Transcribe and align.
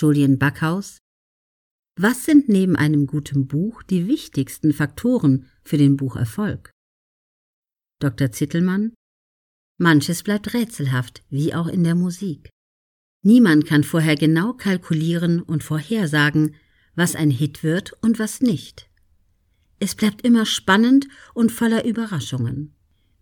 Julian 0.00 0.38
Backhaus 0.38 0.98
Was 1.96 2.24
sind 2.24 2.48
neben 2.48 2.76
einem 2.76 3.08
guten 3.08 3.48
Buch 3.48 3.82
die 3.82 4.06
wichtigsten 4.06 4.72
Faktoren 4.72 5.46
für 5.64 5.76
den 5.76 5.96
Bucherfolg? 5.96 6.70
Dr. 7.98 8.30
Zittelmann 8.30 8.94
Manches 9.76 10.22
bleibt 10.22 10.54
rätselhaft, 10.54 11.24
wie 11.30 11.52
auch 11.52 11.66
in 11.66 11.82
der 11.82 11.96
Musik. 11.96 12.48
Niemand 13.24 13.66
kann 13.66 13.82
vorher 13.82 14.14
genau 14.14 14.52
kalkulieren 14.52 15.42
und 15.42 15.64
vorhersagen, 15.64 16.54
was 16.94 17.16
ein 17.16 17.32
Hit 17.32 17.64
wird 17.64 17.92
und 18.00 18.20
was 18.20 18.40
nicht. 18.40 18.88
Es 19.80 19.96
bleibt 19.96 20.22
immer 20.22 20.46
spannend 20.46 21.08
und 21.34 21.50
voller 21.50 21.84
Überraschungen. 21.84 22.72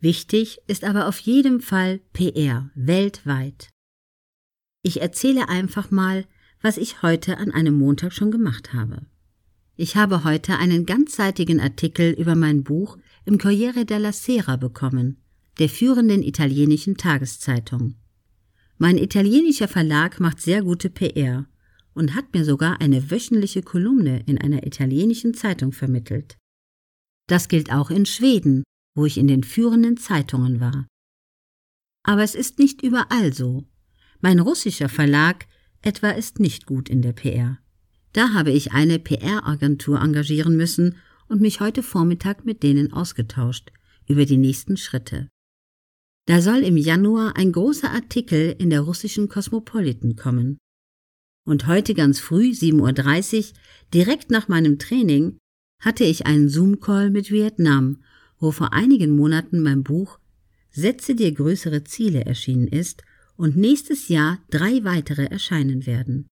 Wichtig 0.00 0.58
ist 0.66 0.84
aber 0.84 1.08
auf 1.08 1.20
jeden 1.20 1.62
Fall 1.62 2.00
PR 2.12 2.70
weltweit. 2.74 3.70
Ich 4.82 5.00
erzähle 5.00 5.48
einfach 5.48 5.90
mal, 5.90 6.26
was 6.66 6.78
ich 6.78 7.00
heute 7.00 7.38
an 7.38 7.52
einem 7.52 7.78
Montag 7.78 8.12
schon 8.12 8.32
gemacht 8.32 8.72
habe. 8.72 9.06
Ich 9.76 9.94
habe 9.94 10.24
heute 10.24 10.58
einen 10.58 10.84
ganzseitigen 10.84 11.60
Artikel 11.60 12.10
über 12.10 12.34
mein 12.34 12.64
Buch 12.64 12.98
im 13.24 13.38
Corriere 13.38 13.84
della 13.84 14.12
Sera 14.12 14.56
bekommen, 14.56 15.22
der 15.60 15.68
führenden 15.68 16.24
italienischen 16.24 16.96
Tageszeitung. 16.96 17.94
Mein 18.78 18.98
italienischer 18.98 19.68
Verlag 19.68 20.18
macht 20.18 20.40
sehr 20.40 20.64
gute 20.64 20.90
PR 20.90 21.46
und 21.94 22.16
hat 22.16 22.34
mir 22.34 22.44
sogar 22.44 22.80
eine 22.80 23.12
wöchentliche 23.12 23.62
Kolumne 23.62 24.24
in 24.26 24.36
einer 24.36 24.66
italienischen 24.66 25.34
Zeitung 25.34 25.70
vermittelt. 25.70 26.36
Das 27.28 27.46
gilt 27.46 27.70
auch 27.70 27.90
in 27.90 28.06
Schweden, 28.06 28.64
wo 28.96 29.06
ich 29.06 29.18
in 29.18 29.28
den 29.28 29.44
führenden 29.44 29.98
Zeitungen 29.98 30.58
war. 30.58 30.88
Aber 32.02 32.24
es 32.24 32.34
ist 32.34 32.58
nicht 32.58 32.82
überall 32.82 33.32
so. 33.32 33.68
Mein 34.20 34.40
russischer 34.40 34.88
Verlag 34.88 35.46
etwa 35.86 36.10
ist 36.10 36.40
nicht 36.40 36.66
gut 36.66 36.88
in 36.88 37.00
der 37.00 37.12
PR. 37.12 37.58
Da 38.12 38.32
habe 38.32 38.50
ich 38.50 38.72
eine 38.72 38.98
PR-Agentur 38.98 40.00
engagieren 40.00 40.56
müssen 40.56 40.96
und 41.28 41.40
mich 41.40 41.60
heute 41.60 41.82
Vormittag 41.82 42.44
mit 42.44 42.62
denen 42.62 42.92
ausgetauscht 42.92 43.72
über 44.08 44.24
die 44.24 44.36
nächsten 44.36 44.76
Schritte. 44.76 45.28
Da 46.26 46.40
soll 46.40 46.58
im 46.64 46.76
Januar 46.76 47.36
ein 47.36 47.52
großer 47.52 47.90
Artikel 47.90 48.56
in 48.58 48.70
der 48.70 48.80
russischen 48.80 49.28
Cosmopolitan 49.28 50.16
kommen. 50.16 50.58
Und 51.44 51.68
heute 51.68 51.94
ganz 51.94 52.18
früh, 52.18 52.50
7.30 52.50 53.38
Uhr, 53.38 53.54
direkt 53.94 54.30
nach 54.30 54.48
meinem 54.48 54.80
Training, 54.80 55.38
hatte 55.80 56.02
ich 56.02 56.26
einen 56.26 56.48
Zoom-Call 56.48 57.10
mit 57.10 57.30
Vietnam, 57.30 58.02
wo 58.40 58.50
vor 58.50 58.72
einigen 58.72 59.14
Monaten 59.14 59.62
mein 59.62 59.84
Buch 59.84 60.18
Setze 60.70 61.14
dir 61.14 61.32
größere 61.32 61.84
Ziele 61.84 62.26
erschienen 62.26 62.66
ist 62.66 63.02
und 63.36 63.56
nächstes 63.56 64.08
Jahr 64.08 64.38
drei 64.50 64.84
weitere 64.84 65.26
erscheinen 65.26 65.86
werden. 65.86 66.28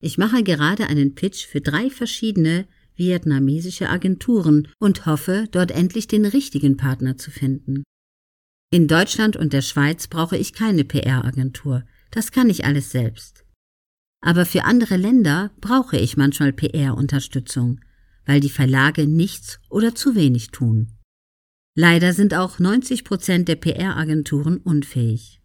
Ich 0.00 0.18
mache 0.18 0.42
gerade 0.42 0.86
einen 0.88 1.14
Pitch 1.14 1.46
für 1.46 1.60
drei 1.60 1.90
verschiedene 1.90 2.66
vietnamesische 2.96 3.88
Agenturen 3.88 4.68
und 4.78 5.06
hoffe, 5.06 5.48
dort 5.50 5.70
endlich 5.70 6.08
den 6.08 6.24
richtigen 6.24 6.76
Partner 6.76 7.16
zu 7.16 7.30
finden. 7.30 7.84
In 8.70 8.88
Deutschland 8.88 9.36
und 9.36 9.52
der 9.52 9.62
Schweiz 9.62 10.08
brauche 10.08 10.36
ich 10.36 10.52
keine 10.52 10.84
PR-Agentur, 10.84 11.84
das 12.10 12.32
kann 12.32 12.48
ich 12.48 12.64
alles 12.64 12.90
selbst. 12.90 13.44
Aber 14.22 14.46
für 14.46 14.64
andere 14.64 14.96
Länder 14.96 15.50
brauche 15.60 15.98
ich 15.98 16.16
manchmal 16.16 16.52
PR-Unterstützung, 16.52 17.80
weil 18.24 18.40
die 18.40 18.50
Verlage 18.50 19.06
nichts 19.06 19.58
oder 19.68 19.94
zu 19.94 20.14
wenig 20.14 20.50
tun. 20.50 20.92
Leider 21.74 22.12
sind 22.12 22.34
auch 22.34 22.58
90 22.58 23.04
Prozent 23.04 23.48
der 23.48 23.56
PR-Agenturen 23.56 24.58
unfähig. 24.58 25.41